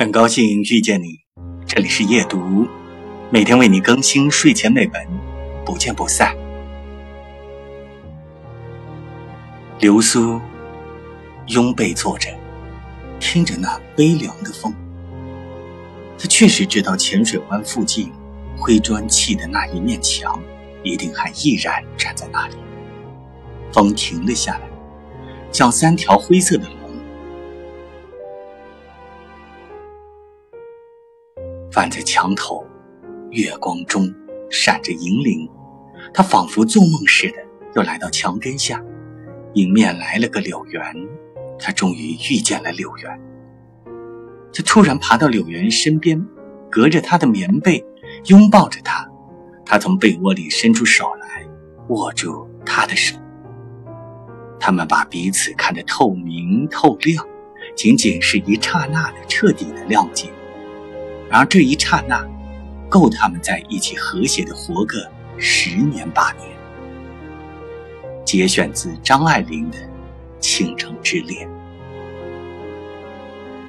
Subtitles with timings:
[0.00, 1.18] 很高兴遇见你，
[1.66, 2.68] 这里是夜读，
[3.30, 5.08] 每天为你更新睡前美文，
[5.66, 6.36] 不见不散。
[9.80, 10.40] 流苏
[11.48, 12.30] 拥背坐着，
[13.18, 14.72] 听着那悲凉的风。
[16.16, 18.12] 他确实知道浅水湾附近
[18.56, 20.40] 灰砖砌的那一面墙，
[20.84, 22.54] 一定还依然站在那里。
[23.72, 24.68] 风停了下来，
[25.50, 26.77] 像三条灰色的。
[31.70, 32.66] 站在墙头，
[33.30, 34.12] 月光中
[34.50, 35.48] 闪着银铃。
[36.12, 37.36] 他仿佛做梦似的，
[37.74, 38.82] 又来到墙根下，
[39.54, 40.82] 迎面来了个柳园。
[41.58, 43.20] 他终于遇见了柳园。
[44.52, 46.24] 他突然爬到柳园身边，
[46.70, 47.84] 隔着他的棉被，
[48.26, 49.08] 拥抱着他。
[49.64, 51.46] 他从被窝里伸出手来，
[51.88, 53.16] 握住他的手。
[54.58, 57.24] 他们把彼此看得透明透亮，
[57.76, 60.30] 仅仅是一刹那的彻底的谅解。
[61.30, 62.26] 而这一刹那，
[62.88, 66.48] 够他们在一起和谐的活个十年八年。
[68.24, 69.78] 节选自张爱玲的
[70.40, 71.48] 《倾城之恋》。